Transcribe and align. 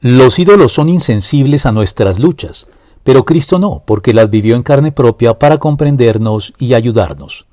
Los 0.00 0.38
ídolos 0.38 0.70
son 0.72 0.88
insensibles 0.88 1.66
a 1.66 1.72
nuestras 1.72 2.20
luchas, 2.20 2.68
pero 3.02 3.24
Cristo 3.24 3.58
no, 3.58 3.82
porque 3.84 4.14
las 4.14 4.30
vivió 4.30 4.54
en 4.54 4.62
carne 4.62 4.92
propia 4.92 5.40
para 5.40 5.58
comprendernos 5.58 6.54
y 6.56 6.74
ayudarnos. 6.74 7.46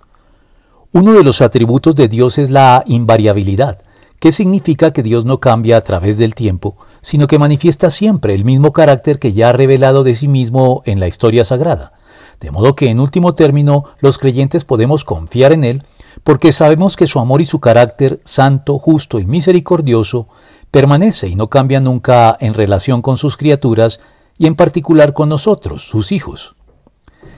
Uno 0.91 1.13
de 1.13 1.23
los 1.23 1.41
atributos 1.41 1.95
de 1.95 2.07
Dios 2.07 2.37
es 2.37 2.51
la 2.51 2.83
invariabilidad, 2.85 3.81
que 4.19 4.31
significa 4.31 4.91
que 4.91 5.01
Dios 5.01 5.25
no 5.25 5.39
cambia 5.39 5.77
a 5.77 5.81
través 5.81 6.19
del 6.19 6.35
tiempo, 6.35 6.77
sino 7.01 7.25
que 7.25 7.39
manifiesta 7.39 7.89
siempre 7.89 8.35
el 8.35 8.45
mismo 8.45 8.73
carácter 8.73 9.17
que 9.17 9.33
ya 9.33 9.49
ha 9.49 9.53
revelado 9.53 10.03
de 10.03 10.13
sí 10.13 10.27
mismo 10.27 10.83
en 10.85 10.99
la 10.99 11.07
historia 11.07 11.45
sagrada. 11.45 11.93
De 12.39 12.51
modo 12.51 12.75
que 12.75 12.91
en 12.91 12.99
último 12.99 13.33
término 13.33 13.85
los 14.01 14.19
creyentes 14.19 14.65
podemos 14.65 15.03
confiar 15.03 15.51
en 15.51 15.63
Él, 15.63 15.83
porque 16.23 16.51
sabemos 16.51 16.95
que 16.95 17.07
su 17.07 17.19
amor 17.19 17.41
y 17.41 17.45
su 17.45 17.59
carácter 17.59 18.19
santo, 18.23 18.79
justo 18.79 19.19
y 19.19 19.25
misericordioso 19.25 20.27
permanece 20.71 21.27
y 21.27 21.35
no 21.35 21.49
cambia 21.49 21.79
nunca 21.79 22.35
en 22.39 22.53
relación 22.53 23.01
con 23.01 23.17
sus 23.17 23.37
criaturas 23.37 23.99
y 24.37 24.47
en 24.47 24.55
particular 24.55 25.13
con 25.13 25.29
nosotros, 25.29 25.87
sus 25.87 26.11
hijos. 26.11 26.55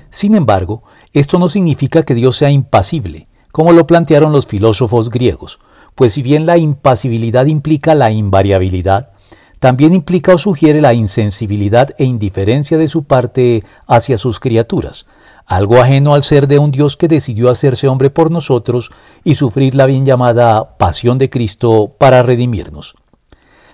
Sin 0.10 0.36
embargo, 0.36 0.84
esto 1.14 1.38
no 1.40 1.50
significa 1.50 2.04
que 2.04 2.16
Dios 2.16 2.38
sea 2.38 2.50
impasible, 2.50 3.28
como 3.52 3.72
lo 3.72 3.88
plantearon 3.88 4.32
los 4.32 4.48
filósofos 4.48 5.10
griegos, 5.10 5.60
pues 5.96 6.14
si 6.14 6.22
bien 6.22 6.46
la 6.46 6.58
impasibilidad 6.58 7.46
implica 7.46 7.96
la 7.96 8.12
invariabilidad, 8.12 9.12
también 9.60 9.94
implica 9.94 10.36
o 10.36 10.38
sugiere 10.38 10.82
la 10.82 10.94
insensibilidad 10.94 11.90
e 11.98 12.06
indiferencia 12.06 12.78
de 12.78 12.88
su 12.88 13.06
parte 13.06 13.64
hacia 13.88 14.18
sus 14.18 14.40
criaturas, 14.40 15.08
algo 15.48 15.80
ajeno 15.80 16.14
al 16.14 16.24
ser 16.24 16.48
de 16.48 16.60
un 16.60 16.72
Dios 16.72 16.98
que 16.98 17.08
decidió 17.08 17.50
hacerse 17.50 17.88
hombre 17.88 18.10
por 18.10 18.30
nosotros 18.30 18.92
y 19.24 19.36
sufrir 19.36 19.76
la 19.76 19.86
bien 19.86 20.06
llamada 20.06 20.78
pasión 20.78 21.18
de 21.18 21.30
Cristo 21.30 21.96
para 21.98 22.22
redimirnos. 22.22 22.96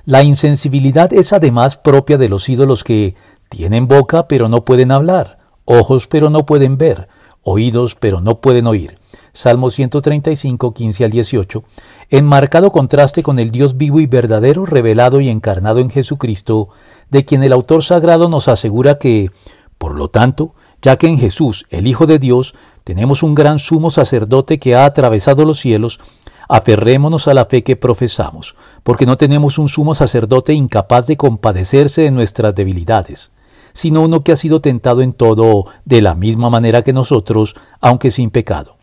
La 0.05 0.21
insensibilidad 0.21 1.11
es 1.11 1.33
además 1.33 1.77
propia 1.77 2.17
de 2.17 2.29
los 2.29 2.47
ídolos 2.47 2.83
que 2.83 3.15
tienen 3.49 3.87
boca 3.87 4.27
pero 4.27 4.49
no 4.49 4.63
pueden 4.63 4.91
hablar, 4.91 5.39
ojos 5.65 6.07
pero 6.07 6.29
no 6.29 6.45
pueden 6.45 6.77
ver, 6.77 7.07
oídos 7.41 7.95
pero 7.95 8.21
no 8.21 8.39
pueden 8.39 8.67
oír. 8.67 8.99
Salmo 9.35 9.71
135, 9.71 10.75
15 10.75 11.05
al 11.05 11.09
18, 11.11 11.63
en 12.11 12.25
marcado 12.25 12.71
contraste 12.71 13.23
con 13.23 13.39
el 13.39 13.49
Dios 13.49 13.77
vivo 13.77 13.99
y 13.99 14.05
verdadero 14.05 14.67
revelado 14.67 15.21
y 15.21 15.29
encarnado 15.29 15.79
en 15.79 15.89
Jesucristo, 15.89 16.69
de 17.09 17.25
quien 17.25 17.41
el 17.41 17.51
autor 17.51 17.83
sagrado 17.83 18.29
nos 18.29 18.47
asegura 18.47 18.99
que, 18.99 19.31
por 19.79 19.95
lo 19.95 20.09
tanto, 20.09 20.53
ya 20.83 20.97
que 20.97 21.07
en 21.07 21.17
Jesús, 21.17 21.65
el 21.71 21.87
Hijo 21.87 22.05
de 22.05 22.19
Dios, 22.19 22.53
tenemos 22.83 23.23
un 23.23 23.33
gran 23.33 23.57
sumo 23.57 23.89
sacerdote 23.89 24.59
que 24.59 24.75
ha 24.75 24.85
atravesado 24.85 25.45
los 25.45 25.59
cielos, 25.59 25.99
Aferrémonos 26.47 27.27
a 27.27 27.33
la 27.33 27.45
fe 27.45 27.63
que 27.63 27.75
profesamos, 27.75 28.55
porque 28.83 29.05
no 29.05 29.17
tenemos 29.17 29.57
un 29.57 29.69
sumo 29.69 29.95
sacerdote 29.95 30.53
incapaz 30.53 31.07
de 31.07 31.17
compadecerse 31.17 32.03
de 32.03 32.11
nuestras 32.11 32.53
debilidades, 32.53 33.31
sino 33.73 34.01
uno 34.01 34.23
que 34.23 34.33
ha 34.33 34.35
sido 34.35 34.61
tentado 34.61 35.01
en 35.01 35.13
todo 35.13 35.67
de 35.85 36.01
la 36.01 36.15
misma 36.15 36.49
manera 36.49 36.81
que 36.81 36.93
nosotros, 36.93 37.55
aunque 37.79 38.11
sin 38.11 38.29
pecado. 38.29 38.77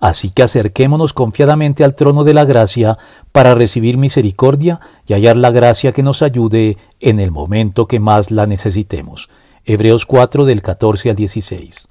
Así 0.00 0.30
que 0.30 0.42
acerquémonos 0.42 1.12
confiadamente 1.12 1.84
al 1.84 1.94
trono 1.94 2.24
de 2.24 2.34
la 2.34 2.44
gracia 2.44 2.98
para 3.32 3.54
recibir 3.54 3.96
misericordia 3.96 4.80
y 5.06 5.12
hallar 5.12 5.36
la 5.36 5.50
gracia 5.50 5.92
que 5.92 6.02
nos 6.02 6.22
ayude 6.22 6.78
en 7.00 7.20
el 7.20 7.30
momento 7.30 7.86
que 7.86 8.00
más 8.00 8.30
la 8.30 8.46
necesitemos. 8.46 9.28
Hebreos 9.66 10.04
4 10.04 10.44
del 10.44 10.60
14 10.60 11.08
al 11.08 11.16
16. 11.16 11.82